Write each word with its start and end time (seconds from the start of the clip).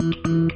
누군 0.00 0.48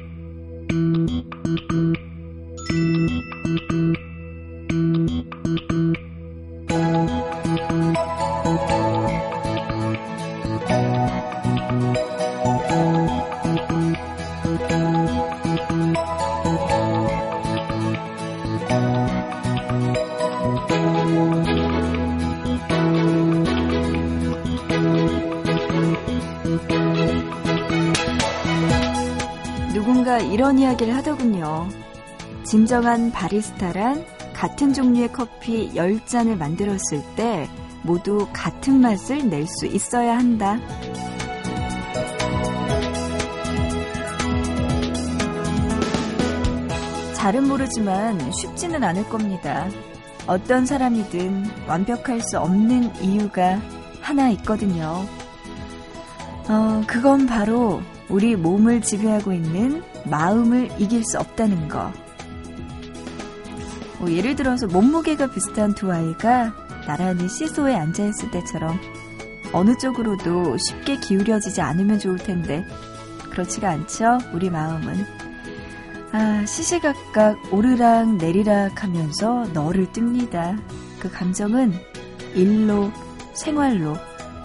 이야기를 30.75 30.95
하더군요. 30.95 31.67
진정한 32.43 33.11
바리스타란 33.11 34.05
같은 34.33 34.73
종류의 34.73 35.11
커피 35.11 35.71
10잔을 35.73 36.37
만들었을 36.37 37.01
때 37.15 37.49
모두 37.83 38.27
같은 38.33 38.81
맛을 38.81 39.29
낼 39.29 39.45
수 39.47 39.65
있어야 39.67 40.17
한다. 40.17 40.57
잘은 47.13 47.47
모르지만 47.47 48.31
쉽지는 48.31 48.83
않을 48.83 49.07
겁니다. 49.09 49.67
어떤 50.27 50.65
사람이든 50.65 51.67
완벽할 51.67 52.21
수 52.21 52.39
없는 52.39 53.01
이유가 53.01 53.59
하나 54.01 54.29
있거든요. 54.29 55.05
어, 56.47 56.81
그건 56.85 57.25
바로 57.25 57.81
우리 58.09 58.35
몸을 58.35 58.81
지배하고 58.81 59.33
있는 59.33 59.83
마음을 60.05 60.69
이길 60.77 61.03
수 61.03 61.19
없다는 61.19 61.67
거. 61.67 61.91
뭐 63.99 64.11
예를 64.11 64.35
들어서 64.35 64.67
몸무게가 64.67 65.31
비슷한 65.31 65.73
두 65.73 65.91
아이가 65.91 66.53
나란히 66.85 67.27
시소에 67.27 67.75
앉아있을 67.75 68.31
때처럼 68.31 68.79
어느 69.53 69.77
쪽으로도 69.77 70.57
쉽게 70.57 70.99
기울여지지 70.99 71.61
않으면 71.61 71.99
좋을 71.99 72.17
텐데 72.17 72.65
그렇지가 73.31 73.69
않죠? 73.69 74.19
우리 74.33 74.49
마음은. 74.49 75.05
아, 76.11 76.45
시시각각 76.45 77.53
오르락 77.53 78.15
내리락 78.15 78.83
하면서 78.83 79.45
너를 79.53 79.87
뜹니다. 79.87 80.57
그 80.99 81.11
감정은 81.11 81.73
일로, 82.33 82.91
생활로 83.33 83.97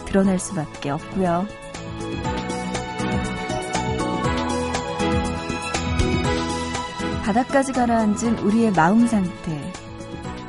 드러날 0.06 0.38
수밖에 0.38 0.90
없고요. 0.90 1.46
바닥까지 7.24 7.72
가라앉은 7.72 8.38
우리의 8.38 8.72
마음 8.72 9.06
상태. 9.06 9.72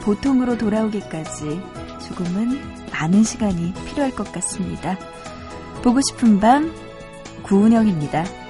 보통으로 0.02 0.58
돌아오기까지 0.58 1.62
조금은 2.08 2.60
많은 2.92 3.24
시간이 3.24 3.74
필요할 3.86 4.12
것 4.12 4.32
같습니다. 4.32 4.98
보고 5.84 6.00
싶은 6.02 6.40
밤, 6.40 6.74
구은영입니다. 7.44 8.41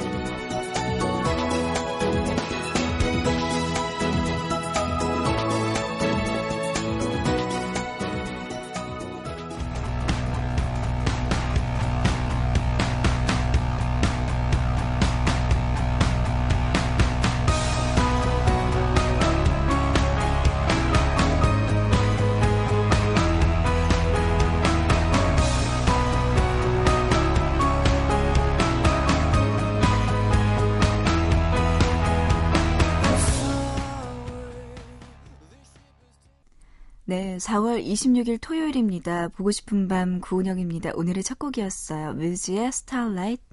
네, 37.11 37.35
4월 37.39 37.85
26일 37.85 38.37
토요일입니다. 38.39 39.27
보고 39.27 39.51
싶은 39.51 39.89
밤 39.89 40.21
구은영입니다. 40.21 40.91
오늘의 40.95 41.23
첫 41.23 41.37
곡이었어요. 41.39 42.13
뮤즈의 42.13 42.67
Starlight 42.67 43.43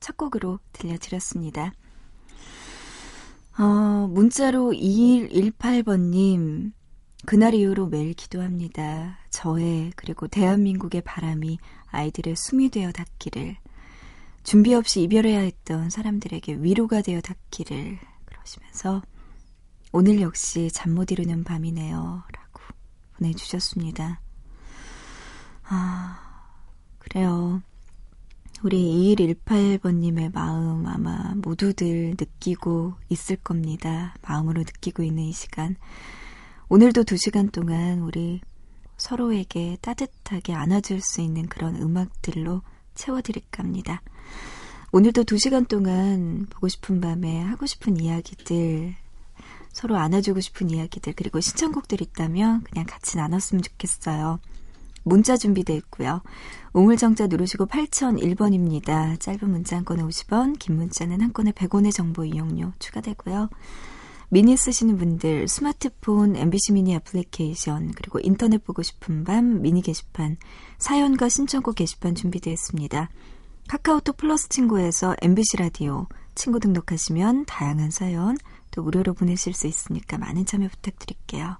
첫 0.00 0.16
곡으로 0.16 0.58
들려드렸습니다. 0.72 1.74
어, 3.58 4.08
문자로 4.08 4.72
2118번님, 4.72 6.72
그날 7.26 7.52
이후로 7.52 7.88
매일 7.88 8.14
기도합니다. 8.14 9.18
저의, 9.28 9.92
그리고 9.96 10.26
대한민국의 10.26 11.02
바람이 11.02 11.58
아이들의 11.88 12.36
숨이 12.36 12.70
되어 12.70 12.90
닿기를, 12.90 13.58
준비 14.44 14.72
없이 14.72 15.02
이별해야 15.02 15.40
했던 15.40 15.90
사람들에게 15.90 16.54
위로가 16.54 17.02
되어 17.02 17.20
닿기를, 17.20 17.98
그러시면서, 18.24 19.02
오늘 19.92 20.22
역시 20.22 20.70
잠 20.72 20.94
못 20.94 21.10
이루는 21.10 21.44
밤이네요. 21.44 22.22
보내주셨습니다. 23.24 24.20
아, 25.64 26.50
그래요. 26.98 27.62
우리 28.62 29.14
2118번님의 29.16 30.32
마음 30.32 30.86
아마 30.86 31.34
모두들 31.36 32.14
느끼고 32.18 32.94
있을 33.08 33.36
겁니다. 33.36 34.14
마음으로 34.22 34.60
느끼고 34.60 35.02
있는 35.02 35.24
이 35.24 35.32
시간. 35.32 35.76
오늘도 36.68 37.04
두 37.04 37.16
시간 37.16 37.50
동안 37.50 38.00
우리 38.00 38.40
서로에게 38.96 39.78
따뜻하게 39.80 40.54
안아줄 40.54 41.00
수 41.00 41.20
있는 41.20 41.46
그런 41.46 41.76
음악들로 41.76 42.62
채워드릴까 42.94 43.62
합니다. 43.62 44.02
오늘도 44.92 45.24
두 45.24 45.36
시간 45.38 45.66
동안 45.66 46.46
보고 46.48 46.68
싶은 46.68 47.00
밤에 47.00 47.40
하고 47.40 47.66
싶은 47.66 48.00
이야기들 48.00 48.94
서로 49.74 49.96
안아주고 49.96 50.40
싶은 50.40 50.70
이야기들 50.70 51.12
그리고 51.14 51.40
신청곡들 51.40 52.00
있다면 52.00 52.62
그냥 52.62 52.86
같이 52.86 53.18
나눴으면 53.18 53.62
좋겠어요. 53.62 54.38
문자 55.02 55.36
준비되어 55.36 55.76
있고요. 55.76 56.22
우물정자 56.72 57.26
누르시고 57.26 57.66
8001번입니다. 57.66 59.20
짧은 59.20 59.50
문자 59.50 59.76
한 59.76 59.84
건에 59.84 60.02
50원, 60.02 60.58
긴 60.58 60.76
문자는 60.76 61.20
한 61.20 61.32
건에 61.32 61.52
100원의 61.52 61.92
정보 61.92 62.24
이용료 62.24 62.72
추가되고요. 62.78 63.50
미니 64.30 64.56
쓰시는 64.56 64.96
분들 64.96 65.46
스마트폰 65.48 66.34
MBC 66.34 66.72
미니 66.72 66.94
애플리케이션 66.94 67.92
그리고 67.92 68.18
인터넷 68.20 68.64
보고 68.64 68.82
싶은 68.82 69.24
밤 69.24 69.60
미니 69.60 69.82
게시판 69.82 70.38
사연과 70.78 71.28
신청곡 71.28 71.74
게시판 71.74 72.14
준비되어 72.14 72.52
있습니다. 72.52 73.10
카카오톡 73.68 74.16
플러스 74.16 74.48
친구에서 74.48 75.14
MBC 75.20 75.58
라디오 75.58 76.06
친구 76.34 76.58
등록하시면 76.58 77.44
다양한 77.46 77.90
사연 77.90 78.36
또 78.74 78.82
무료로 78.82 79.14
보내실 79.14 79.54
수 79.54 79.68
있으니까 79.68 80.18
많은 80.18 80.46
참여 80.46 80.68
부탁드릴게요. 80.68 81.58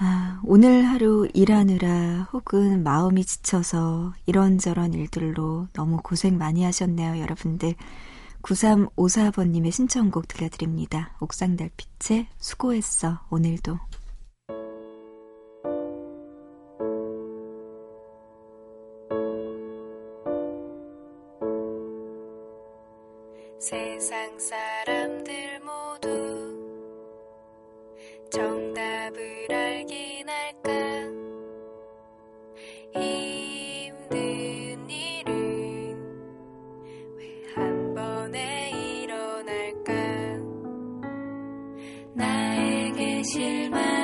아, 0.00 0.40
오늘 0.44 0.86
하루 0.86 1.28
일하느라 1.34 2.28
혹은 2.32 2.82
마음이 2.82 3.24
지쳐서 3.24 4.14
이런저런 4.26 4.94
일들로 4.94 5.68
너무 5.74 5.98
고생 6.02 6.38
많이 6.38 6.64
하셨네요, 6.64 7.20
여러분들. 7.20 7.74
9354번님의 8.42 9.72
신청곡 9.72 10.28
들려드립니다. 10.28 11.14
옥상 11.20 11.56
달빛에 11.56 12.28
수고했어, 12.38 13.20
오늘도. 13.28 13.78
세상 23.58 24.38
사람들 24.38 25.60
모두 25.60 26.08
정답을 28.30 29.46
알긴 29.50 30.28
할까? 30.28 30.70
힘든 32.94 34.88
일은 34.88 35.96
왜 37.16 37.52
한 37.54 37.94
번에 37.94 38.70
일어날까? 39.02 39.92
나에게 42.14 43.22
실만 43.24 43.97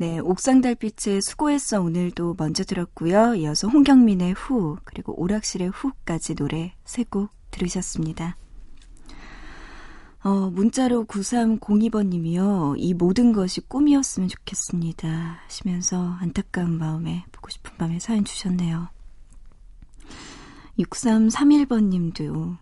네, 0.00 0.18
옥상 0.18 0.62
달빛의 0.62 1.20
수고했어 1.20 1.82
오늘도 1.82 2.36
먼저 2.38 2.64
들었고요. 2.64 3.34
이어서 3.34 3.68
홍경민의 3.68 4.32
후 4.32 4.78
그리고 4.82 5.12
오락실의 5.20 5.68
후까지 5.68 6.36
노래 6.36 6.72
세 6.86 7.04
곡 7.04 7.28
들으셨습니다. 7.50 8.34
어, 10.22 10.48
문자로 10.48 11.04
9302번님이요. 11.04 12.76
이 12.78 12.94
모든 12.94 13.34
것이 13.34 13.60
꿈이었으면 13.60 14.30
좋겠습니다. 14.30 15.40
하시면서 15.44 16.16
안타까운 16.20 16.78
마음에 16.78 17.26
보고 17.30 17.50
싶은 17.50 17.76
밤에 17.76 17.98
사연 17.98 18.24
주셨네요. 18.24 18.88
6331번님도 20.78 22.56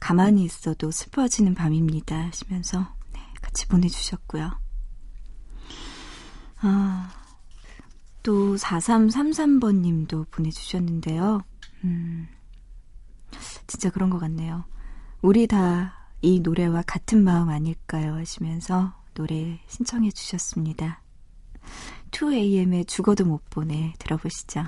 가만히 0.00 0.42
있어도 0.42 0.90
슬퍼지는 0.90 1.54
밤입니다. 1.54 2.16
하시면서 2.16 2.80
네, 3.12 3.20
같이 3.40 3.68
보내주셨고요. 3.68 4.63
아, 6.64 7.10
또 8.22 8.56
4333번 8.56 9.80
님도 9.80 10.26
보내주셨는데요. 10.30 11.42
음, 11.84 12.28
진짜 13.66 13.90
그런 13.90 14.10
것 14.10 14.18
같네요. 14.18 14.64
우리 15.22 15.46
다 15.46 16.04
이 16.24 16.40
노래와 16.40 16.84
같은 16.86 17.22
마음 17.22 17.50
아닐까요? 17.50 18.14
하시면서 18.14 18.94
노래 19.12 19.60
신청해 19.66 20.10
주셨습니다. 20.10 21.02
2AM의 22.12 22.88
죽어도 22.88 23.26
못 23.26 23.42
보내 23.50 23.92
들어보시죠. 23.98 24.64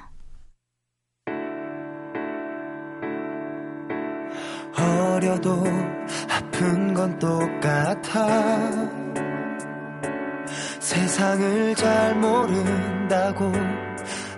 어려도 4.76 5.64
아픈 6.28 6.92
건 6.92 7.18
똑같아 7.18 8.66
세상을 10.86 11.74
잘 11.74 12.14
모른다고 12.14 13.52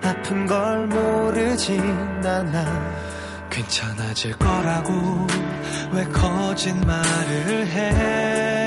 아픈 0.03 0.47
걸 0.47 0.87
모르진 0.87 1.79
않아. 2.25 2.65
괜찮아질 3.51 4.39
거라고 4.39 5.27
왜 5.93 6.05
거짓말을 6.05 7.67
해 7.67 8.58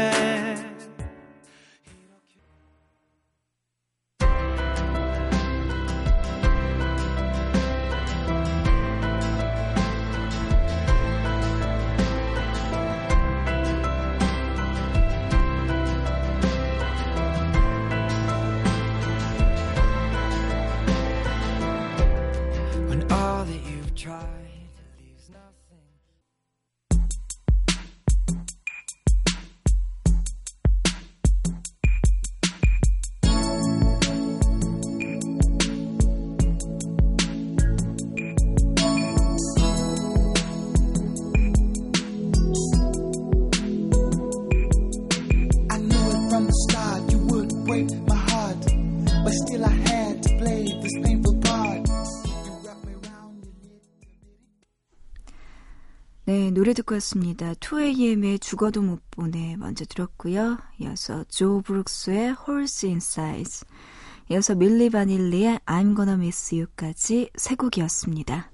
듣고 56.91 56.95
왔습니다. 56.95 57.53
2AM의 57.53 58.41
죽어도 58.41 58.81
못 58.81 58.99
보내 59.11 59.55
먼저 59.55 59.85
들었고요. 59.85 60.57
이어서 60.79 61.23
조 61.29 61.61
브룩스의 61.61 62.35
Horse 62.47 62.89
Inside, 62.89 63.67
이어서 64.29 64.55
밀리 64.55 64.89
바닐리의 64.89 65.59
I'm 65.65 65.95
Gonna 65.95 66.15
Miss 66.15 66.53
You까지 66.53 67.29
세 67.35 67.55
곡이었습니다. 67.55 68.51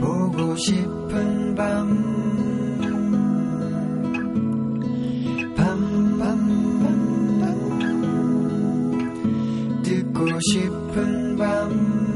보고 0.00 0.56
싶은 0.56 1.54
밤 1.54 2.12
듣고 9.82 10.40
싶은 10.40 11.36
밤 11.36 12.11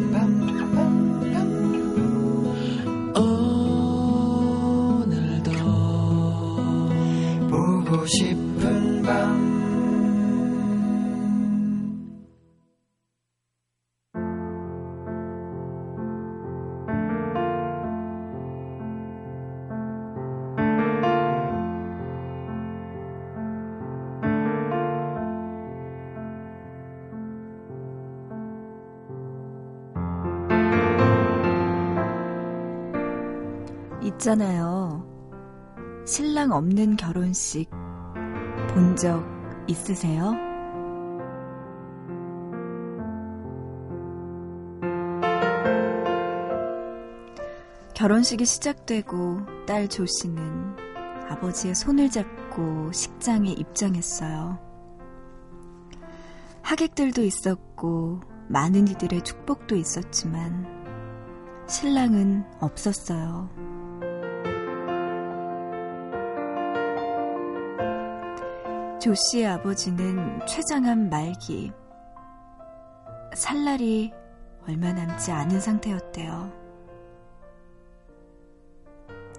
싶은 8.05 9.03
밤 9.03 9.47
있잖아요. 34.03 35.05
신랑 36.07 36.53
없는 36.53 36.97
결혼식 36.97 37.69
본 38.77 38.95
적 38.95 39.25
있으세요? 39.69 40.35
결혼식이 47.95 48.45
시작되고 48.45 49.65
딸 49.67 49.89
조 49.89 50.05
씨는 50.05 50.77
아버지의 51.31 51.75
손을 51.75 52.11
잡고 52.11 52.93
식장에 52.93 53.51
입장했어요. 53.51 54.59
하객들도 56.61 57.23
있었고 57.23 58.21
많은 58.49 58.89
이들의 58.89 59.25
축복도 59.25 59.75
있었지만 59.77 60.67
신랑은 61.67 62.45
없었어요. 62.61 63.66
조 69.07 69.15
씨의 69.15 69.47
아버지는 69.47 70.45
췌장암 70.49 71.11
말기. 71.11 71.71
살 73.37 73.65
날이 73.65 74.13
얼마 74.67 74.93
남지 74.93 75.31
않은 75.31 75.61
상태였대요. 75.61 76.53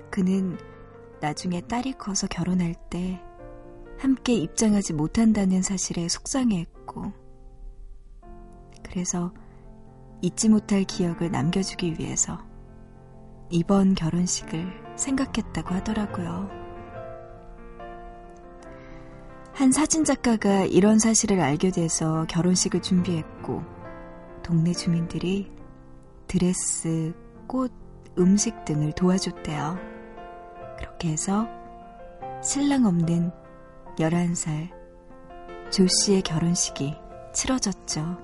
그는 0.10 0.58
나중에 1.20 1.60
딸이 1.60 1.96
커서 1.98 2.28
결혼할 2.28 2.76
때 2.90 3.22
함께 4.00 4.36
입장하지 4.36 4.94
못한다는 4.94 5.62
사실에 5.62 6.08
속상해했고, 6.08 7.12
그래서 8.84 9.34
잊지 10.22 10.48
못할 10.48 10.86
기억을 10.86 11.30
남겨주기 11.30 11.98
위해서 12.00 12.40
이번 13.50 13.96
결혼식을 13.96 14.96
생각했다고 14.96 15.76
하더라고요. 15.76 16.67
한 19.58 19.72
사진작가가 19.72 20.66
이런 20.66 21.00
사실을 21.00 21.40
알게 21.40 21.72
돼서 21.72 22.28
결혼식을 22.30 22.84
준비했고, 22.84 23.64
동네 24.44 24.72
주민들이 24.72 25.52
드레스, 26.28 27.12
꽃, 27.48 27.72
음식 28.20 28.66
등을 28.66 28.92
도와줬대요. 28.92 29.80
그렇게 30.78 31.10
해서 31.10 31.48
신랑 32.44 32.86
없는 32.86 33.32
11살 33.98 34.70
조 35.72 35.88
씨의 35.88 36.22
결혼식이 36.22 36.94
치러졌죠. 37.34 38.16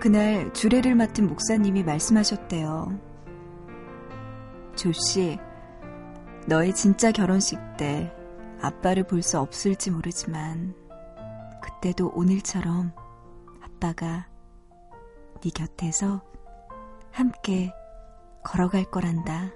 그날 0.00 0.52
주례를 0.52 0.96
맡은 0.96 1.28
목사님이 1.28 1.84
말씀하셨대요. 1.84 3.11
조 4.76 4.90
씨, 4.92 5.38
너의 6.46 6.74
진짜 6.74 7.12
결혼식 7.12 7.58
때 7.76 8.12
아빠를 8.60 9.04
볼 9.04 9.22
수 9.22 9.38
없을지 9.38 9.90
모르지만 9.90 10.74
그때도 11.62 12.12
오늘처럼 12.14 12.92
아빠가 13.62 14.28
네 15.40 15.50
곁에서 15.50 16.22
함께 17.10 17.72
걸어갈 18.44 18.84
거란다. 18.84 19.50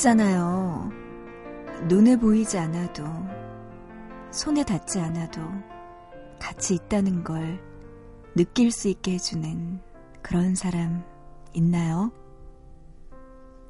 있잖아요. 0.00 0.90
눈에 1.88 2.16
보이지 2.16 2.58
않아도, 2.58 3.04
손에 4.30 4.64
닿지 4.64 4.98
않아도 4.98 5.42
같이 6.38 6.74
있다는 6.74 7.22
걸 7.22 7.60
느낄 8.34 8.70
수 8.70 8.88
있게 8.88 9.12
해주는 9.12 9.80
그런 10.22 10.54
사람 10.54 11.04
있나요? 11.52 12.10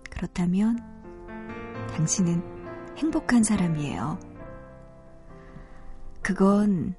그렇다면 0.08 0.78
당신은 1.96 2.42
행복한 2.96 3.42
사람이에요. 3.42 4.18
그건 6.22 6.94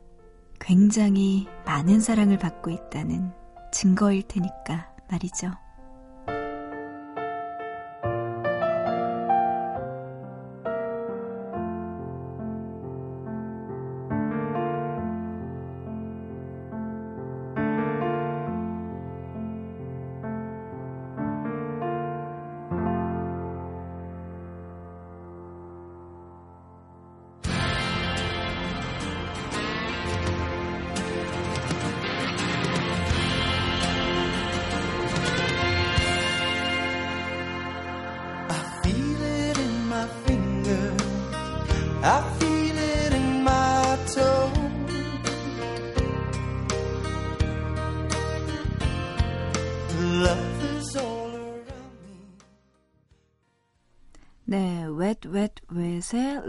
굉장히 0.59 1.47
많은 1.65 2.01
사랑을 2.01 2.37
받고 2.37 2.69
있다는 2.69 3.31
증거일 3.71 4.23
테니까 4.23 4.93
말이죠. 5.09 5.51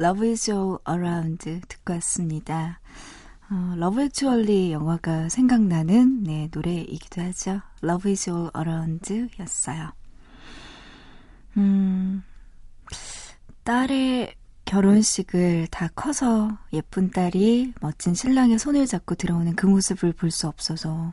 Love 0.02 0.28
is 0.28 0.50
all 0.50 0.78
around 0.88 1.38
듣고 1.68 1.92
왔습니다. 1.94 2.80
어, 3.50 3.74
Love 3.76 4.02
Actually 4.02 4.72
영화가 4.72 5.28
생각나는 5.28 6.24
네, 6.24 6.48
노래이기도 6.52 7.22
하죠. 7.22 7.60
Love 7.84 8.10
is 8.10 8.28
all 8.28 8.50
around 8.56 9.28
였어요. 9.38 9.92
음, 11.56 12.24
딸의 13.62 14.34
결혼식을 14.64 15.68
다 15.70 15.88
커서 15.94 16.56
예쁜 16.72 17.10
딸이 17.10 17.74
멋진 17.80 18.14
신랑의 18.14 18.58
손을 18.58 18.86
잡고 18.86 19.14
들어오는 19.16 19.54
그 19.54 19.66
모습을 19.66 20.14
볼 20.14 20.30
수 20.30 20.48
없어서 20.48 21.12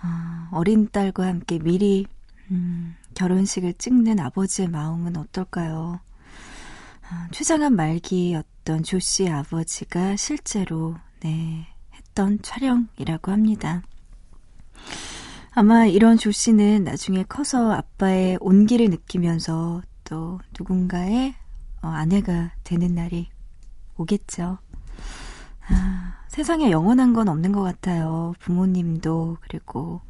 아, 0.00 0.48
어린 0.50 0.88
딸과 0.90 1.26
함께 1.26 1.58
미리 1.58 2.06
음, 2.50 2.96
결혼식을 3.14 3.74
찍는 3.74 4.18
아버지의 4.18 4.68
마음은 4.68 5.16
어떨까요? 5.16 6.00
아, 7.10 7.28
최장한 7.32 7.76
말기였던 7.76 8.82
조 8.82 8.98
씨의 8.98 9.30
아버지가 9.30 10.16
실제로 10.16 10.96
네, 11.20 11.66
했던 11.94 12.38
촬영이라고 12.42 13.30
합니다. 13.30 13.82
아마 15.52 15.86
이런 15.86 16.16
조 16.16 16.30
씨는 16.30 16.84
나중에 16.84 17.24
커서 17.24 17.72
아빠의 17.72 18.38
온기를 18.40 18.88
느끼면서 18.90 19.82
또 20.04 20.40
누군가의 20.58 21.34
어, 21.82 21.88
아내가 21.88 22.52
되는 22.64 22.94
날이 22.94 23.28
오겠죠. 23.96 24.58
아, 25.68 26.24
세상에 26.28 26.70
영원한 26.70 27.12
건 27.12 27.28
없는 27.28 27.52
것 27.52 27.62
같아요. 27.62 28.34
부모님도 28.40 29.38
그리고 29.42 30.00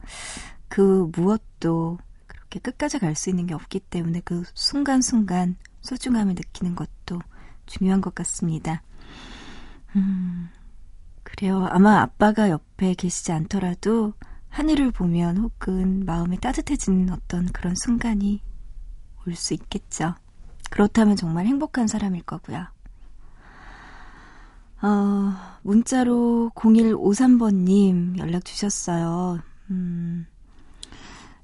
그 0.69 1.11
무엇도 1.15 1.99
그렇게 2.27 2.59
끝까지 2.61 2.99
갈 2.99 3.15
수 3.15 3.29
있는 3.31 3.47
게 3.47 3.55
없기 3.55 3.81
때문에 3.81 4.23
그 4.25 4.45
순간순간 4.55 5.57
소중함을 5.85 6.35
느끼는 6.35 6.75
것도 6.75 7.21
중요한 7.67 8.01
것 8.01 8.15
같습니다. 8.15 8.83
음, 9.97 10.49
그래요. 11.23 11.67
아마 11.71 12.01
아빠가 12.01 12.51
옆에 12.51 12.95
계시지 12.95 13.33
않더라도 13.33 14.15
하늘을 14.49 14.91
보면 14.91 15.39
혹은 15.39 16.05
마음이 16.05 16.39
따뜻해지는 16.39 17.11
어떤 17.13 17.47
그런 17.47 17.75
순간이 17.75 18.43
올 19.27 19.35
수 19.35 19.55
있겠죠. 19.55 20.15
그렇다면 20.71 21.17
정말 21.17 21.47
행복한 21.47 21.87
사람일 21.87 22.23
거고요. 22.25 22.67
어, 24.83 25.33
문자로 25.63 26.51
0153번님 26.55 28.19
연락 28.19 28.45
주셨어요. 28.45 29.41
음, 29.71 30.27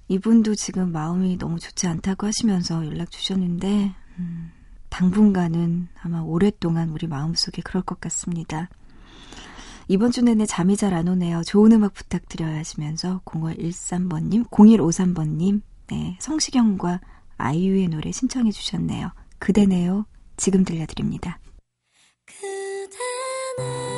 이분도 0.09 0.55
지금 0.57 0.93
마음이 0.93 1.39
너무 1.39 1.59
좋지 1.59 1.87
않다고 1.87 2.27
하시면서 2.27 2.85
연락 2.87 3.11
주셨는데, 3.11 3.95
음, 4.21 4.51
당분간은 4.91 5.89
아마 6.03 6.21
오랫동안 6.21 6.91
우리 6.91 7.07
마음속에 7.07 7.63
그럴 7.63 7.83
것 7.83 8.01
같습니다. 8.01 8.69
이번 9.89 10.13
주 10.13 10.23
내내 10.23 10.47
잠이 10.47 10.77
잘 10.77 10.95
안 10.95 11.09
오네요. 11.09 11.43
좋은 11.43 11.73
음악 11.73 11.95
부탁드려요 11.95 12.57
하시면서 12.57 13.21
0113번님, 13.25 14.49
0153번님, 14.51 15.63
네, 15.89 16.17
성시경과 16.21 17.01
아이유의 17.39 17.89
노래 17.89 18.13
신청해 18.13 18.53
주셨네요. 18.53 19.11
그대네요. 19.39 20.07
지금 20.37 20.65
들려드립니다. 20.65 21.41
그대네 22.27 23.90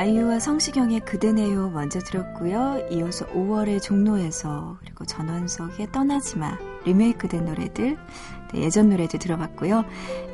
아이유와 0.00 0.38
성시경의 0.38 1.00
그대네요 1.00 1.68
먼저 1.68 1.98
들었고요. 1.98 2.88
이어서 2.90 3.26
5월의 3.26 3.82
종로에서 3.82 4.78
그리고 4.80 5.04
전원석의 5.04 5.92
떠나지마 5.92 6.56
리메이크된 6.86 7.44
노래들 7.44 7.98
네, 8.54 8.62
예전 8.62 8.88
노래도 8.88 9.18
들어봤고요. 9.18 9.84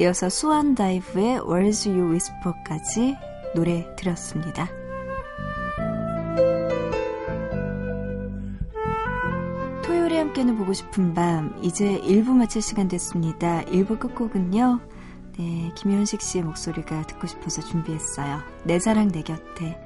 이어서 0.01 0.29
수완 0.29 0.77
다이브의 0.77 1.41
Words 1.41 1.89
You 1.89 2.11
Whisper까지 2.11 3.17
노래 3.57 3.93
들었습니다. 3.97 4.69
토요일에 9.85 10.19
함께는 10.19 10.59
보고 10.59 10.75
싶은 10.75 11.13
밤 11.13 11.59
이제 11.61 12.01
1부 12.03 12.29
마칠 12.29 12.63
시간 12.63 12.87
됐습니다. 12.87 13.63
1부 13.63 13.99
끝곡은요. 13.99 14.79
네, 15.39 15.71
김현식 15.75 16.23
씨의 16.23 16.45
목소리가 16.45 17.03
듣고 17.03 17.27
싶어서 17.27 17.61
준비했어요. 17.63 18.41
내 18.65 18.79
사랑 18.79 19.09
내 19.09 19.23
곁에. 19.23 19.79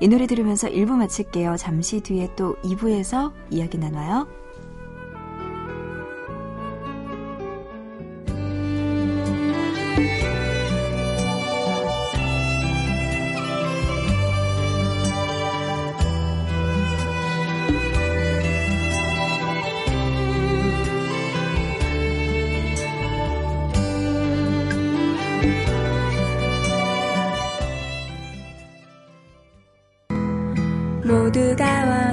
이 0.00 0.08
노래 0.08 0.26
들으면서 0.26 0.68
1부 0.68 0.90
마칠게요. 0.96 1.56
잠시 1.56 2.00
뒤에 2.00 2.30
또 2.34 2.56
2부에서 2.62 3.32
이야기 3.50 3.78
나눠요. 3.78 4.26
모 31.58 32.07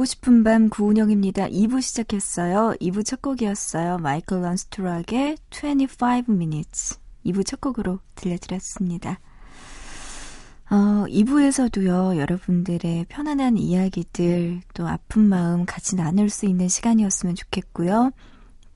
보고 0.00 0.06
싶은 0.06 0.44
밤 0.44 0.70
구운영입니다. 0.70 1.48
2부 1.48 1.82
시작했어요. 1.82 2.74
2부 2.80 3.04
첫 3.04 3.20
곡이었어요. 3.20 3.98
마이클 3.98 4.40
런스트락의 4.40 5.36
25 5.50 6.32
minutes. 6.32 6.98
2부 7.26 7.44
첫 7.44 7.60
곡으로 7.60 7.98
들려드렸습니다. 8.14 9.20
어, 10.70 11.04
2부에서도요, 11.06 12.16
여러분들의 12.16 13.04
편안한 13.10 13.58
이야기들, 13.58 14.62
또 14.72 14.88
아픈 14.88 15.28
마음 15.28 15.66
같이 15.66 15.96
나눌 15.96 16.30
수 16.30 16.46
있는 16.46 16.68
시간이었으면 16.68 17.34
좋겠고요. 17.34 18.12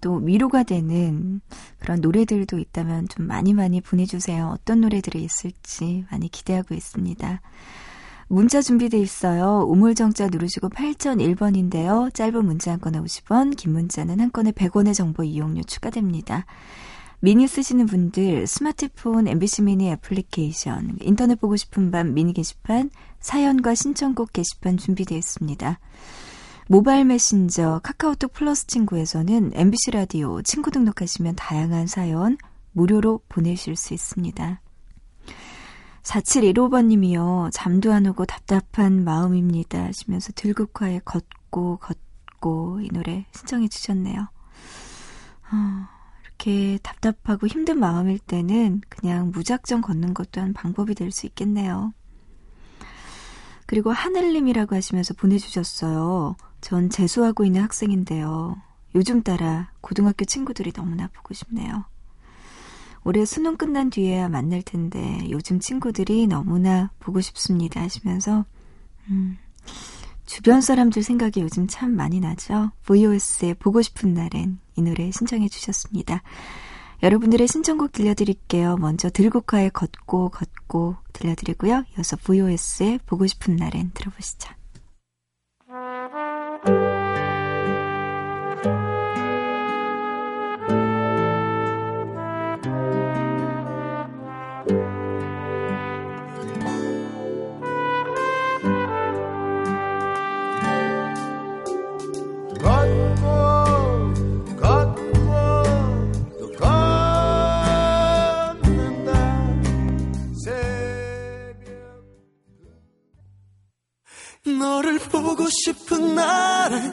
또 0.02 0.16
위로가 0.16 0.62
되는 0.64 1.40
그런 1.78 2.02
노래들도 2.02 2.58
있다면 2.58 3.08
좀 3.08 3.26
많이 3.26 3.54
많이 3.54 3.80
보내주세요. 3.80 4.48
어떤 4.48 4.82
노래들이 4.82 5.24
있을지 5.24 6.04
많이 6.10 6.28
기대하고 6.28 6.74
있습니다. 6.74 7.40
문자 8.28 8.62
준비돼 8.62 8.98
있어요. 8.98 9.66
우물정자 9.68 10.28
누르시고 10.28 10.70
8001번인데요. 10.70 12.12
짧은 12.14 12.44
문자 12.44 12.72
한 12.72 12.80
건에 12.80 12.98
50원, 12.98 13.56
긴 13.56 13.72
문자는 13.72 14.20
한 14.20 14.32
건에 14.32 14.50
100원의 14.52 14.94
정보 14.94 15.22
이용료 15.22 15.62
추가됩니다. 15.64 16.46
미니 17.20 17.46
쓰시는 17.46 17.86
분들 17.86 18.46
스마트폰 18.46 19.26
MBC 19.28 19.62
미니 19.62 19.90
애플리케이션 19.90 20.98
인터넷 21.00 21.40
보고 21.40 21.56
싶은 21.56 21.90
밤 21.90 22.12
미니 22.12 22.34
게시판 22.34 22.90
사연과 23.20 23.74
신청곡 23.74 24.32
게시판 24.32 24.76
준비되어 24.76 25.16
있습니다. 25.16 25.78
모바일 26.66 27.04
메신저 27.04 27.80
카카오톡 27.82 28.32
플러스 28.32 28.66
친구에서는 28.66 29.52
MBC 29.54 29.92
라디오 29.92 30.42
친구 30.42 30.70
등록하시면 30.70 31.36
다양한 31.36 31.86
사연 31.86 32.36
무료로 32.72 33.20
보내실 33.28 33.76
수 33.76 33.94
있습니다. 33.94 34.60
4715번님이요. 36.04 37.50
잠도 37.52 37.92
안 37.92 38.06
오고 38.06 38.26
답답한 38.26 39.04
마음입니다. 39.04 39.84
하시면서 39.84 40.32
들국화에 40.34 41.00
걷고 41.04 41.78
걷고 41.78 42.80
이 42.82 42.88
노래 42.92 43.26
신청해 43.34 43.68
주셨네요. 43.68 44.20
어, 45.52 45.88
이렇게 46.24 46.78
답답하고 46.82 47.46
힘든 47.46 47.78
마음일 47.78 48.18
때는 48.18 48.82
그냥 48.88 49.30
무작정 49.30 49.80
걷는 49.80 50.14
것도 50.14 50.40
한 50.40 50.52
방법이 50.52 50.94
될 50.94 51.10
수 51.10 51.26
있겠네요. 51.26 51.92
그리고 53.66 53.92
하늘님이라고 53.92 54.76
하시면서 54.76 55.14
보내주셨어요. 55.14 56.36
전 56.60 56.90
재수하고 56.90 57.44
있는 57.44 57.62
학생인데요. 57.62 58.56
요즘 58.94 59.22
따라 59.22 59.70
고등학교 59.80 60.24
친구들이 60.24 60.72
너무나 60.72 61.08
보고 61.08 61.32
싶네요. 61.34 61.84
올해 63.04 63.24
수능 63.24 63.56
끝난 63.56 63.90
뒤에야 63.90 64.28
만날 64.28 64.62
텐데 64.62 65.18
요즘 65.30 65.60
친구들이 65.60 66.26
너무나 66.26 66.90
보고 66.98 67.20
싶습니다 67.20 67.80
하시면서 67.82 68.44
음, 69.10 69.36
주변 70.24 70.60
사람들 70.62 71.02
생각이 71.02 71.40
요즘 71.42 71.66
참 71.66 71.94
많이 71.94 72.20
나죠. 72.20 72.70
VOS의 72.86 73.54
보고 73.54 73.82
싶은 73.82 74.14
날엔 74.14 74.58
이 74.76 74.82
노래 74.82 75.10
신청해 75.10 75.48
주셨습니다. 75.48 76.22
여러분들의 77.02 77.46
신청곡 77.46 77.92
들려드릴게요. 77.92 78.76
먼저 78.78 79.10
들국화의 79.10 79.70
걷고 79.70 80.30
걷고 80.30 80.96
들려드리고요. 81.12 81.84
이어서 81.96 82.16
VOS의 82.16 83.00
보고 83.04 83.26
싶은 83.26 83.56
날엔 83.56 83.90
들어보시죠. 83.92 84.50
보고 115.24 115.48
싶은 115.48 116.14
나를 116.14 116.92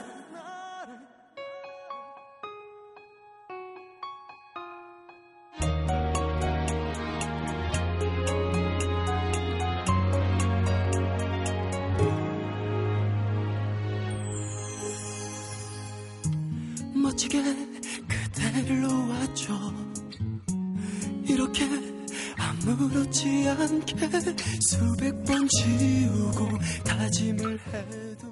멋지게 16.95 17.70
않게 23.59 23.95
수백 24.69 25.23
번 25.25 25.47
지우고 25.47 26.49
다짐을 26.83 27.59
해도 27.59 28.30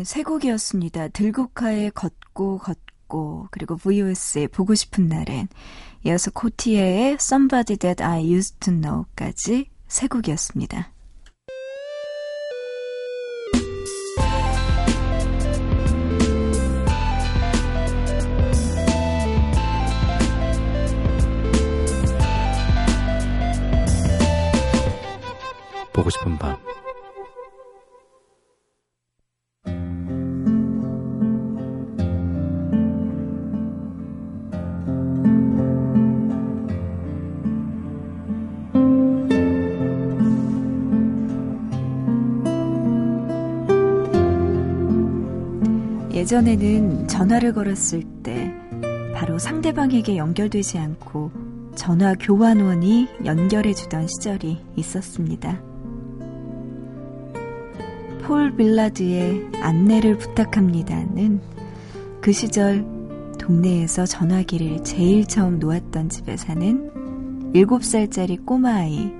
네, 0.00 0.04
세 0.04 0.22
곡이었습니다. 0.22 1.08
들국화의 1.08 1.90
걷고 1.90 2.56
걷고 2.56 3.48
그리고 3.50 3.76
VOS의 3.76 4.48
보고 4.48 4.74
싶은 4.74 5.08
날엔 5.08 5.48
이어서 6.06 6.30
코티에의 6.30 7.18
Somebody 7.20 7.76
That 7.76 8.02
I 8.02 8.32
Used 8.32 8.60
to 8.60 8.72
Know까지 8.72 9.68
세 9.88 10.06
곡이었습니다. 10.06 10.90
예전에는 46.30 47.08
전화를 47.08 47.52
걸었을 47.52 48.04
때 48.22 48.54
바로 49.16 49.36
상대방에게 49.40 50.16
연결되지 50.16 50.78
않고 50.78 51.32
전화 51.74 52.14
교환원이 52.14 53.08
연결해주던 53.24 54.06
시절이 54.06 54.60
있었습니다. 54.76 55.60
폴 58.22 58.54
빌라드의 58.54 59.50
안내를 59.60 60.18
부탁합니다는 60.18 61.40
그 62.20 62.30
시절 62.30 62.86
동네에서 63.40 64.06
전화기를 64.06 64.84
제일 64.84 65.26
처음 65.26 65.58
놓았던 65.58 66.10
집에 66.10 66.36
사는 66.36 67.52
7살짜리 67.54 68.46
꼬마아이 68.46 69.10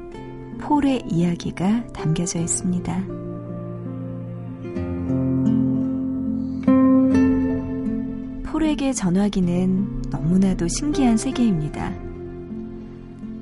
폴의 0.60 1.02
이야기가 1.08 1.88
담겨져 1.88 2.38
있습니다. 2.38 3.19
폴에게 8.70 8.92
전화기는 8.92 10.02
너무나도 10.10 10.68
신기한 10.68 11.16
세계입니다. 11.16 11.92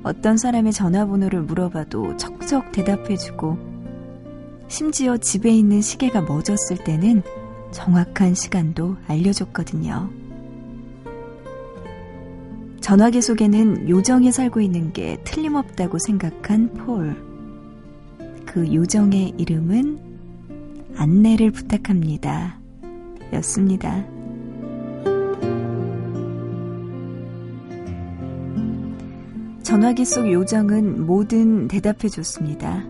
어떤 0.01 0.37
사람의 0.37 0.73
전화번호를 0.73 1.43
물어봐도 1.43 2.17
척척 2.17 2.71
대답해주고, 2.71 3.57
심지어 4.67 5.17
집에 5.17 5.51
있는 5.51 5.81
시계가 5.81 6.21
멎었을 6.21 6.83
때는 6.83 7.21
정확한 7.69 8.33
시간도 8.33 8.97
알려줬거든요. 9.07 10.09
전화기 12.81 13.21
속에는 13.21 13.87
요정이 13.87 14.31
살고 14.31 14.61
있는 14.61 14.93
게 14.93 15.17
틀림없다고 15.25 15.99
생각한 15.99 16.73
폴. 16.73 17.15
그 18.47 18.73
요정의 18.73 19.33
이름은 19.37 19.99
안내를 20.95 21.51
부탁합니다. 21.51 22.59
였습니다. 23.33 24.03
전화기 29.69 30.03
속 30.03 30.31
요정은 30.31 31.05
뭐든 31.05 31.67
대답해 31.67 32.09
줬습니다. 32.09 32.83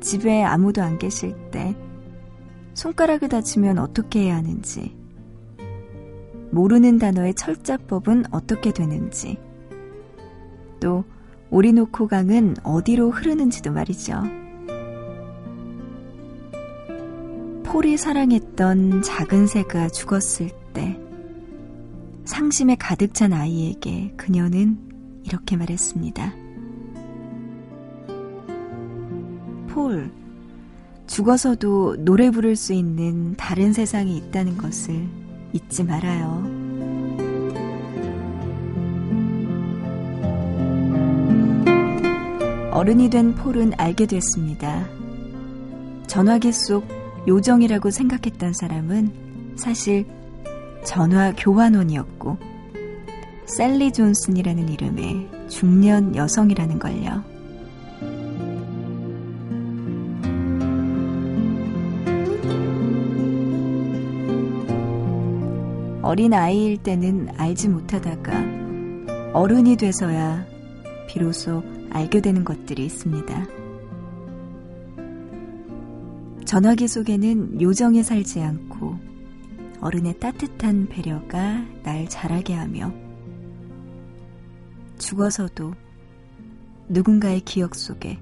집에 0.00 0.42
아무도 0.42 0.82
안 0.82 0.98
계실 0.98 1.32
때 1.52 1.76
손가락을 2.74 3.28
다치면 3.28 3.78
어떻게 3.78 4.22
해야 4.22 4.34
하는지, 4.34 4.96
모르는 6.50 6.98
단어의 6.98 7.34
철자법은 7.34 8.24
어떻게 8.32 8.72
되는지, 8.72 9.38
또 10.80 11.04
오리노코 11.50 12.08
강은 12.08 12.56
어디로 12.64 13.12
흐르는지도 13.12 13.70
말이죠. 13.70 14.24
폴이 17.62 17.96
사랑했던 17.96 19.02
작은 19.02 19.46
새가 19.46 19.90
죽었을 19.90 20.50
때 20.72 20.98
상심에 22.24 22.74
가득 22.74 23.14
찬 23.14 23.32
아이에게 23.32 24.14
그녀는 24.16 24.95
이렇게 25.26 25.56
말했습니다. 25.56 26.32
폴, 29.68 30.10
죽어서도 31.06 32.04
노래 32.04 32.30
부를 32.30 32.56
수 32.56 32.72
있는 32.72 33.34
다른 33.36 33.72
세상이 33.72 34.16
있다는 34.16 34.56
것을 34.56 35.06
잊지 35.52 35.84
말아요. 35.84 36.66
어른이 42.72 43.10
된 43.10 43.34
폴은 43.34 43.72
알게 43.78 44.06
됐습니다. 44.06 44.86
전화기 46.06 46.52
속 46.52 46.86
요정이라고 47.26 47.90
생각했던 47.90 48.52
사람은 48.52 49.54
사실 49.56 50.06
전화 50.84 51.32
교환원이었고, 51.34 52.36
셀리 53.46 53.92
존슨이라는 53.92 54.68
이름의 54.68 55.48
중년 55.48 56.16
여성이라는 56.16 56.78
걸요. 56.80 57.22
어린 66.02 66.34
아이일 66.34 66.78
때는 66.78 67.28
알지 67.36 67.68
못하다가 67.68 68.32
어른이 69.32 69.76
돼서야 69.76 70.44
비로소 71.08 71.62
알게 71.90 72.20
되는 72.20 72.44
것들이 72.44 72.84
있습니다. 72.84 73.46
전화기 76.44 76.86
속에는 76.88 77.60
요정에 77.60 78.02
살지 78.02 78.40
않고 78.40 78.96
어른의 79.80 80.18
따뜻한 80.18 80.86
배려가 80.88 81.64
날 81.82 82.08
자라게 82.08 82.54
하며 82.54 82.92
죽어서도 84.98 85.74
누군가의 86.88 87.40
기억 87.40 87.74
속에 87.74 88.18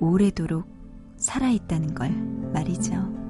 오래도록 0.00 0.66
살아있다는 1.16 1.94
걸 1.94 2.10
말이죠. 2.52 3.27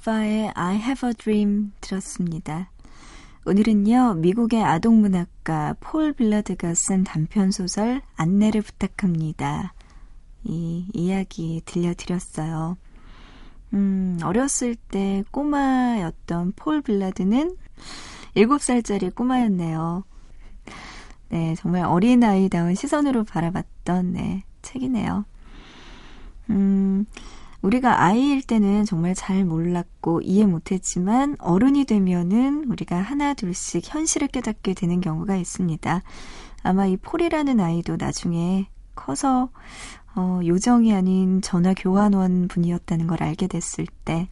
아바의 0.00 0.52
I 0.54 0.76
Have 0.76 1.08
a 1.08 1.14
Dream 1.14 1.72
들었습니다. 1.80 2.70
오늘은요, 3.44 4.14
미국의 4.14 4.62
아동문학가 4.62 5.76
폴 5.80 6.12
빌라드가 6.14 6.74
쓴 6.74 7.04
단편소설 7.04 8.00
안내를 8.16 8.62
부탁합니다. 8.62 9.74
이 10.44 10.86
이야기 10.94 11.60
들려드렸어요. 11.66 12.78
음, 13.74 14.18
어렸을 14.24 14.74
때 14.74 15.22
꼬마였던 15.30 16.52
폴 16.56 16.80
빌라드는 16.80 17.56
7살짜리 18.36 19.14
꼬마였네요. 19.14 20.04
네, 21.28 21.54
정말 21.56 21.84
어린아이다운 21.84 22.74
시선으로 22.74 23.24
바라봤던, 23.24 24.12
네, 24.12 24.44
책이네요. 24.62 25.26
음, 26.48 27.06
우리가 27.62 28.02
아이일 28.02 28.42
때는 28.42 28.84
정말 28.84 29.14
잘 29.14 29.44
몰랐고 29.44 30.22
이해 30.22 30.46
못했지만 30.46 31.36
어른이 31.38 31.84
되면은 31.84 32.64
우리가 32.70 32.96
하나 32.96 33.34
둘씩 33.34 33.82
현실을 33.86 34.28
깨닫게 34.28 34.74
되는 34.74 35.00
경우가 35.00 35.36
있습니다. 35.36 36.02
아마 36.62 36.86
이 36.86 36.96
폴이라는 36.96 37.60
아이도 37.60 37.96
나중에 37.96 38.68
커서 38.94 39.50
어, 40.16 40.40
요정이 40.44 40.92
아닌 40.94 41.40
전화 41.42 41.74
교환원 41.74 42.48
분이었다는 42.48 43.06
걸 43.06 43.22
알게 43.22 43.46
됐을 43.46 43.86
때 44.04 44.28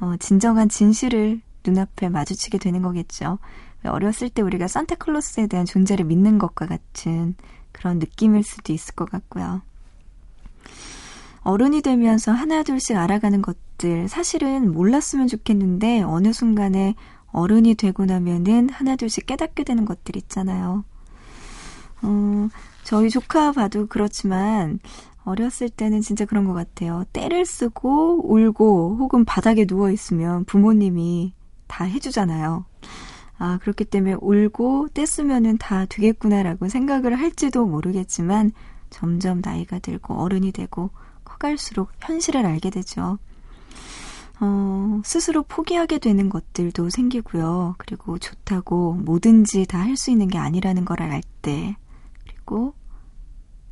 어, 0.00 0.14
진정한 0.18 0.68
진실을 0.68 1.40
눈앞에 1.66 2.08
마주치게 2.08 2.58
되는 2.58 2.82
거겠죠. 2.82 3.38
어렸을 3.84 4.28
때 4.28 4.42
우리가 4.42 4.68
산타클로스에 4.68 5.46
대한 5.46 5.64
존재를 5.64 6.04
믿는 6.04 6.38
것과 6.38 6.66
같은 6.66 7.34
그런 7.72 7.98
느낌일 7.98 8.42
수도 8.42 8.72
있을 8.72 8.94
것 8.94 9.10
같고요. 9.10 9.62
어른이 11.46 11.80
되면서 11.82 12.32
하나둘씩 12.32 12.96
알아가는 12.96 13.40
것들 13.40 14.08
사실은 14.08 14.72
몰랐으면 14.72 15.28
좋겠는데 15.28 16.02
어느 16.02 16.32
순간에 16.32 16.96
어른이 17.30 17.76
되고 17.76 18.04
나면은 18.04 18.68
하나둘씩 18.68 19.26
깨닫게 19.26 19.62
되는 19.62 19.84
것들 19.84 20.16
있잖아요. 20.16 20.82
어, 22.02 22.48
저희 22.82 23.10
조카 23.10 23.52
봐도 23.52 23.86
그렇지만 23.86 24.80
어렸을 25.24 25.68
때는 25.68 26.00
진짜 26.00 26.24
그런 26.24 26.46
것 26.46 26.52
같아요. 26.52 27.04
때를 27.12 27.46
쓰고 27.46 28.28
울고 28.28 28.96
혹은 28.98 29.24
바닥에 29.24 29.66
누워 29.66 29.92
있으면 29.92 30.44
부모님이 30.46 31.32
다 31.68 31.84
해주잖아요. 31.84 32.64
아, 33.38 33.58
그렇기 33.62 33.84
때문에 33.84 34.16
울고 34.20 34.88
떼쓰면은 34.94 35.58
다 35.58 35.86
되겠구나라고 35.86 36.68
생각을 36.68 37.16
할지도 37.16 37.66
모르겠지만 37.66 38.50
점점 38.90 39.42
나이가 39.44 39.78
들고 39.78 40.14
어른이 40.14 40.50
되고 40.50 40.90
커갈수록 41.40 41.90
현실을 42.00 42.46
알게 42.46 42.70
되죠. 42.70 43.18
어, 44.40 45.00
스스로 45.04 45.42
포기하게 45.42 45.98
되는 45.98 46.28
것들도 46.28 46.90
생기고요. 46.90 47.74
그리고 47.78 48.18
좋다고 48.18 48.94
뭐든지 48.94 49.66
다 49.66 49.78
할 49.80 49.96
수 49.96 50.10
있는 50.10 50.28
게 50.28 50.38
아니라는 50.38 50.84
걸 50.84 51.00
알 51.02 51.22
때, 51.42 51.76
그리고 52.24 52.74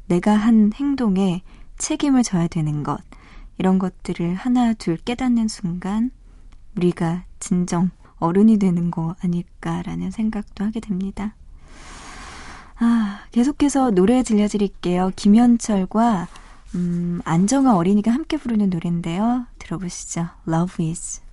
내가 0.06 0.34
한 0.34 0.72
행동에 0.74 1.42
책임을 1.78 2.22
져야 2.22 2.46
되는 2.48 2.82
것, 2.82 3.00
이런 3.58 3.78
것들을 3.78 4.34
하나 4.34 4.72
둘 4.74 4.96
깨닫는 4.96 5.48
순간 5.48 6.10
우리가 6.76 7.24
진정 7.40 7.90
어른이 8.18 8.58
되는 8.58 8.90
거 8.90 9.16
아닐까라는 9.22 10.10
생각도 10.10 10.64
하게 10.64 10.80
됩니다. 10.80 11.34
아, 12.78 13.20
계속해서 13.32 13.90
노래 13.92 14.22
들려드릴게요. 14.22 15.12
김현철과 15.16 16.28
음, 16.74 17.20
안정아 17.24 17.76
어린이가 17.76 18.10
함께 18.10 18.36
부르는 18.36 18.70
노래인데요. 18.70 19.46
들어보시죠. 19.58 20.28
Love 20.48 20.90
is. 20.90 21.23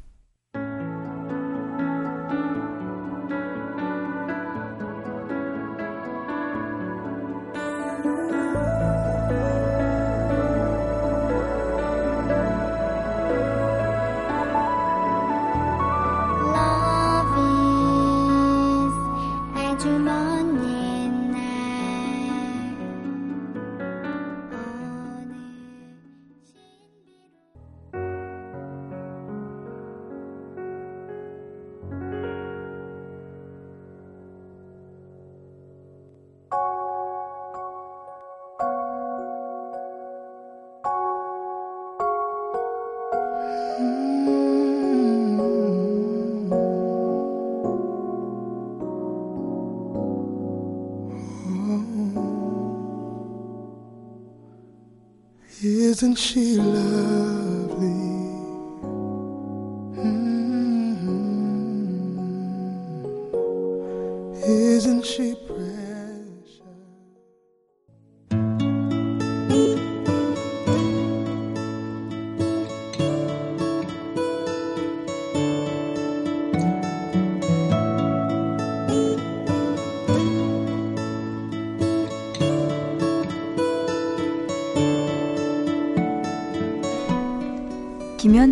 Isn't 56.02 56.16
she 56.16 56.56
lovely? 56.56 58.11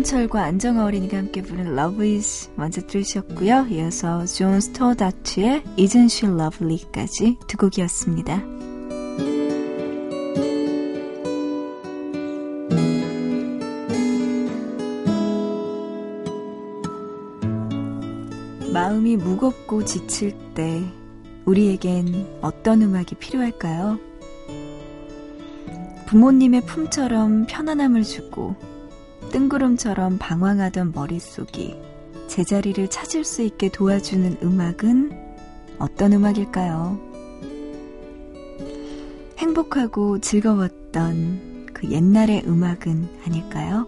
김현철과 0.00 0.42
안정아 0.44 0.84
어린이가 0.86 1.18
함께 1.18 1.42
부른 1.42 1.78
Love 1.78 2.16
is 2.16 2.50
먼저 2.56 2.80
들으셨고요. 2.80 3.66
이어서 3.70 4.24
존 4.24 4.58
스토다트의 4.58 5.62
Isn't 5.76 6.04
She 6.04 6.34
Lovely까지 6.34 7.36
두 7.46 7.56
곡이었습니다. 7.58 8.42
마음이 18.72 19.16
무겁고 19.16 19.84
지칠 19.84 20.34
때 20.54 20.82
우리에겐 21.44 22.38
어떤 22.40 22.80
음악이 22.80 23.16
필요할까요? 23.16 23.98
부모님의 26.06 26.62
품처럼 26.62 27.46
편안함을 27.46 28.02
주고 28.02 28.69
뜬구름처럼 29.30 30.18
방황하던 30.18 30.92
머릿속이 30.92 31.76
제자리를 32.26 32.88
찾을 32.88 33.24
수 33.24 33.42
있게 33.42 33.68
도와주는 33.68 34.38
음악은 34.42 35.12
어떤 35.78 36.12
음악일까요? 36.12 36.98
행복하고 39.38 40.18
즐거웠던 40.20 41.68
그 41.72 41.90
옛날의 41.90 42.42
음악은 42.46 43.08
아닐까요? 43.26 43.86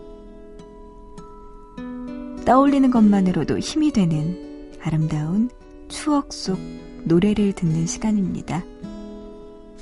떠올리는 2.45 2.91
것만으로도 2.91 3.59
힘이 3.59 3.93
되는 3.93 4.73
아름다운 4.81 5.51
추억 5.89 6.33
속 6.33 6.59
노래를 7.05 7.53
듣는 7.53 7.87
시간입니다. 7.87 8.65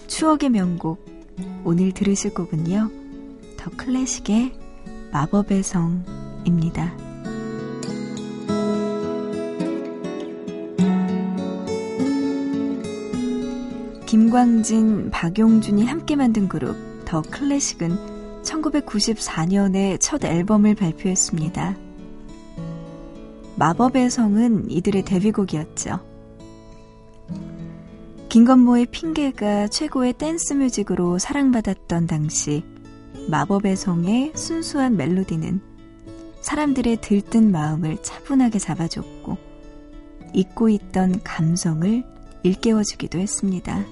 추억의 0.08 0.50
명곡, 0.50 1.04
오늘 1.64 1.92
들으실 1.92 2.34
곡은요, 2.34 2.90
더 3.56 3.70
클래식의 3.76 4.59
마법의 5.12 5.62
성입니다. 5.62 6.94
김광진, 14.06 15.10
박용준이 15.10 15.84
함께 15.84 16.16
만든 16.16 16.48
그룹 16.48 16.76
더 17.04 17.22
클래식은 17.22 18.42
1994년에 18.42 19.98
첫 20.00 20.24
앨범을 20.24 20.74
발표했습니다. 20.74 21.76
마법의 23.56 24.10
성은 24.10 24.70
이들의 24.70 25.04
데뷔곡이었죠. 25.04 26.00
김건모의 28.28 28.86
핑계가 28.86 29.68
최고의 29.68 30.12
댄스 30.14 30.54
뮤직으로 30.54 31.18
사랑받았던 31.18 32.06
당시 32.06 32.64
마법의 33.28 33.76
성의 33.76 34.32
순수한 34.34 34.96
멜로디는 34.96 35.60
사람들의 36.40 37.00
들뜬 37.00 37.50
마음을 37.52 37.98
차분하게 38.02 38.58
잡아줬고 38.58 39.36
잊고 40.32 40.68
있던 40.68 41.20
감성을 41.22 42.04
일깨워주기도 42.42 43.18
했습니다. 43.18 43.84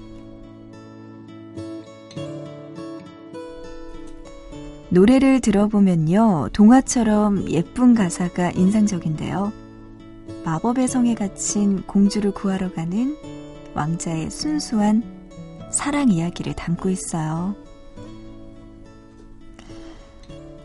노래를 4.91 5.39
들어보면요, 5.41 6.49
동화처럼 6.51 7.49
예쁜 7.51 7.93
가사가 7.93 8.51
인상적인데요. 8.51 9.53
마법의 10.43 10.87
성에 10.87 11.13
갇힌 11.13 11.83
공주를 11.83 12.31
구하러 12.31 12.73
가는 12.73 13.15
왕자의 13.75 14.31
순수한 14.31 15.03
사랑 15.71 16.09
이야기를 16.09 16.53
담고 16.53 16.89
있어요. 16.89 17.55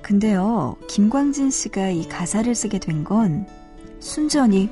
근데요, 0.05 0.77
김광진 0.87 1.51
씨가 1.51 1.88
이 1.88 2.07
가사를 2.07 2.55
쓰게 2.55 2.79
된 2.79 3.05
건 3.05 3.47
순전히 4.01 4.69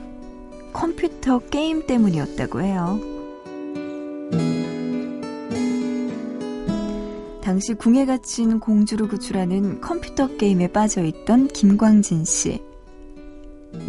컴퓨터 0.74 1.38
게임 1.38 1.86
때문이었다고 1.86 2.60
해요. 2.60 3.00
당시 7.42 7.72
궁에 7.72 8.04
갇힌 8.04 8.60
공주를 8.60 9.08
구출하는 9.08 9.80
컴퓨터 9.80 10.36
게임에 10.36 10.68
빠져 10.68 11.02
있던 11.02 11.48
김광진 11.48 12.26
씨. 12.26 12.62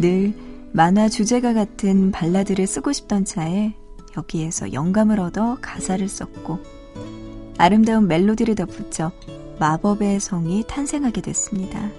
늘 0.00 0.32
만화 0.72 1.10
주제가 1.10 1.52
같은 1.52 2.10
발라드를 2.10 2.66
쓰고 2.66 2.92
싶던 2.92 3.26
차에 3.26 3.74
여기에서 4.16 4.72
영감을 4.72 5.20
얻어 5.20 5.58
가사를 5.60 6.08
썼고 6.08 6.58
아름다운 7.58 8.08
멜로디를 8.08 8.54
덧붙여 8.54 9.12
마법의 9.58 10.20
성이 10.20 10.64
탄생하게 10.66 11.20
됐습니다. 11.20 11.90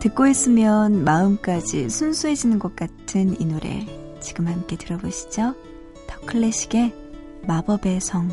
듣고 0.00 0.26
있으면 0.26 1.04
마음까지 1.04 1.88
순수해지는 1.88 2.58
것 2.58 2.74
같은 2.74 3.40
이 3.40 3.44
노래 3.44 3.86
지금 4.20 4.48
함께 4.48 4.76
들어보시죠. 4.76 5.54
더 6.08 6.20
클래식의 6.26 6.92
마법의 7.46 8.00
성. 8.00 8.28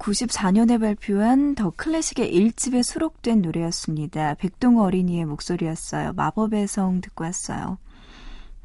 1994년에 0.00 0.80
발표한 0.80 1.54
더 1.54 1.70
클래식의 1.76 2.32
1집에 2.32 2.82
수록된 2.82 3.42
노래였습니다. 3.42 4.34
백동호 4.34 4.82
어린이의 4.82 5.26
목소리였어요. 5.26 6.14
마법의 6.14 6.66
성 6.68 7.00
듣고 7.00 7.24
왔어요. 7.24 7.78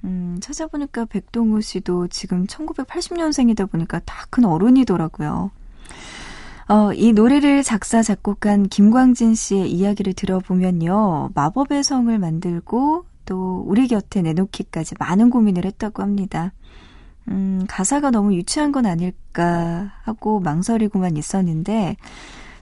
음, 0.03 0.37
찾아보니까 0.41 1.05
백동호 1.05 1.61
씨도 1.61 2.07
지금 2.07 2.45
1980년생이다 2.47 3.69
보니까 3.69 3.99
다 3.99 4.25
큰 4.29 4.45
어른이더라고요. 4.45 5.51
어, 6.67 6.93
이 6.93 7.13
노래를 7.13 7.63
작사, 7.63 8.01
작곡한 8.01 8.67
김광진 8.67 9.35
씨의 9.35 9.71
이야기를 9.71 10.13
들어보면요. 10.13 11.29
마법의 11.33 11.83
성을 11.83 12.17
만들고 12.17 13.05
또 13.25 13.63
우리 13.65 13.87
곁에 13.87 14.21
내놓기까지 14.21 14.95
많은 14.99 15.29
고민을 15.29 15.65
했다고 15.65 16.01
합니다. 16.01 16.51
음, 17.29 17.65
가사가 17.67 18.11
너무 18.11 18.35
유치한 18.35 18.71
건 18.71 18.85
아닐까 18.85 19.91
하고 20.03 20.39
망설이고만 20.39 21.17
있었는데, 21.17 21.97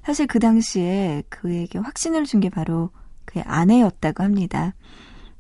사실 0.04 0.28
그 0.28 0.39
당시에 0.39 1.23
그에게 1.30 1.80
확신을 1.80 2.26
준 2.26 2.39
게 2.39 2.49
바로 2.49 2.89
그의 3.26 3.43
아내였다고 3.47 4.23
합니다. 4.23 4.73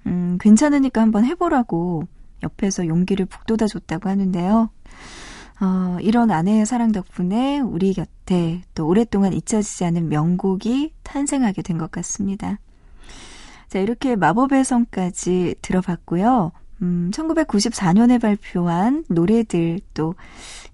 음, 0.07 0.37
괜찮으니까 0.39 1.01
한번 1.01 1.25
해보라고 1.25 2.03
옆에서 2.43 2.87
용기를 2.87 3.25
북돋아 3.25 3.67
줬다고 3.67 4.09
하는데요. 4.09 4.69
어, 5.61 5.97
이런 6.01 6.31
아내의 6.31 6.65
사랑 6.65 6.91
덕분에 6.91 7.59
우리 7.59 7.93
곁에 7.93 8.63
또 8.75 8.87
오랫동안 8.87 9.31
잊혀지지 9.33 9.85
않은 9.85 10.09
명곡이 10.09 10.93
탄생하게 11.03 11.61
된 11.61 11.77
것 11.77 11.91
같습니다. 11.91 12.59
자, 13.69 13.79
이렇게 13.79 14.15
마법의 14.15 14.65
성까지 14.65 15.55
들어봤고요. 15.61 16.51
음, 16.83 17.09
1994년에 17.13 18.21
발표한 18.21 19.05
노래들 19.07 19.79
또 19.93 20.15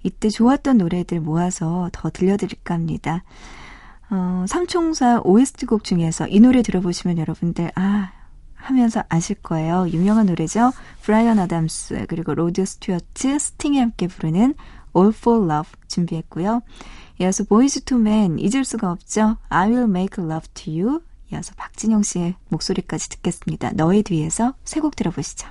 이때 0.03 0.29
좋았던 0.29 0.77
노래들 0.79 1.19
모아서 1.21 1.89
더 1.93 2.09
들려드릴까 2.09 2.73
합니다. 2.73 3.23
어, 4.09 4.45
삼총사 4.47 5.21
OST 5.23 5.67
곡 5.67 5.83
중에서 5.83 6.27
이 6.27 6.39
노래 6.39 6.63
들어보시면 6.63 7.19
여러분들 7.19 7.71
아 7.75 8.11
하면서 8.55 9.03
아실 9.07 9.35
거예요. 9.37 9.87
유명한 9.89 10.25
노래죠. 10.25 10.71
브라이언 11.03 11.37
아담스 11.39 12.05
그리고 12.09 12.33
로드 12.33 12.65
스튜어트 12.65 13.37
스팅이 13.39 13.79
함께 13.79 14.07
부르는 14.07 14.55
All 14.95 15.13
for 15.15 15.43
Love 15.45 15.71
준비했고요. 15.87 16.61
이어서 17.21 17.43
보이즈 17.43 17.83
투맨 17.83 18.39
잊을 18.39 18.65
수가 18.65 18.91
없죠. 18.91 19.37
I 19.49 19.69
will 19.69 19.89
make 19.89 20.23
love 20.23 20.47
to 20.55 20.73
you. 20.73 21.01
이어서 21.31 21.53
박진영 21.55 22.01
씨의 22.01 22.35
목소리까지 22.49 23.09
듣겠습니다. 23.09 23.71
너의 23.73 24.01
뒤에서 24.03 24.55
세 24.63 24.79
곡 24.79 24.95
들어보시죠. 24.95 25.47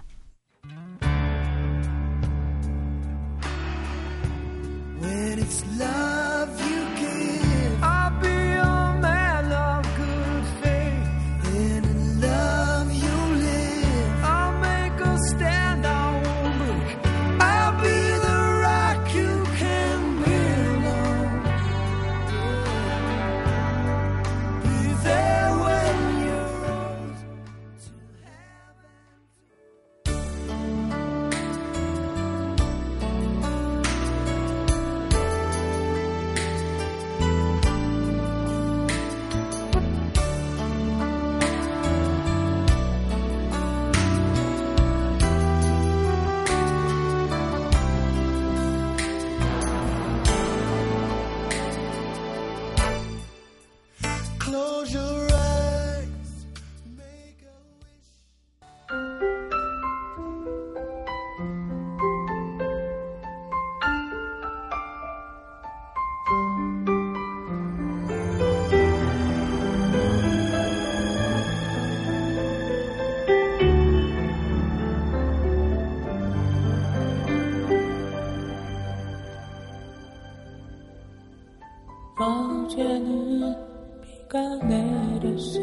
어제는 82.69 83.57
비가 84.03 84.39
내렸어 84.57 85.59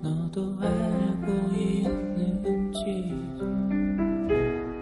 너도 0.00 0.56
알고 0.60 1.32
있는지. 1.56 3.12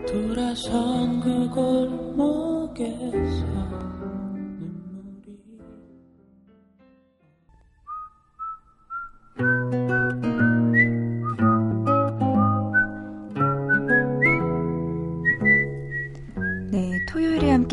돌아선 0.07 1.21
그 1.21 1.49
골목에서 1.49 3.47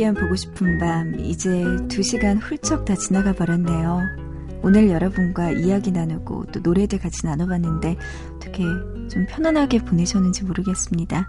함께한 0.07 0.15
보고 0.15 0.35
싶은 0.35 0.77
밤 0.77 1.19
이제 1.19 1.49
2시간 1.49 2.39
훌쩍 2.41 2.85
다 2.85 2.95
지나가 2.95 3.33
버렸네요. 3.33 4.01
오늘 4.63 4.89
여러분과 4.89 5.51
이야기 5.51 5.91
나누고 5.91 6.47
또 6.47 6.59
노래들 6.61 6.99
같이 6.99 7.25
나눠봤는데 7.25 7.97
어떻게 8.35 8.63
좀 9.09 9.25
편안하게 9.27 9.79
보내셨는지 9.79 10.45
모르겠습니다. 10.45 11.27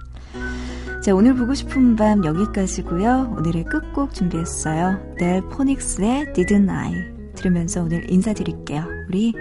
자, 1.03 1.15
오늘 1.15 1.35
보고 1.35 1.55
싶은 1.55 1.97
밤 1.97 2.25
여기까지고요. 2.25 3.35
오늘의 3.39 3.65
끝곡 3.65 4.15
준비했어요. 4.15 5.17
넬 5.19 5.43
포닉스의 5.49 6.33
Didn't 6.35 6.71
I 6.71 6.93
들으면서 7.35 7.83
오늘 7.83 8.11
인사드릴게요. 8.11 8.85
우리 9.09 9.33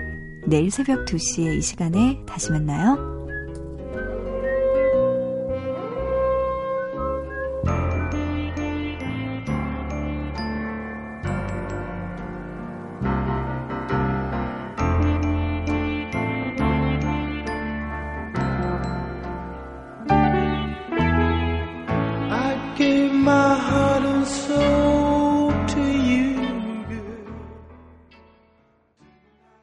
내일 0.46 0.72
새벽 0.72 1.06
2시에 1.06 1.58
이 1.58 1.62
시간에 1.62 2.24
다시 2.28 2.52
만나요. 2.52 3.17